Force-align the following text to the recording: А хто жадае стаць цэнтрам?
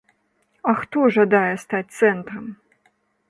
А 0.71 0.73
хто 0.79 1.03
жадае 1.17 1.51
стаць 1.65 1.95
цэнтрам? 1.99 2.45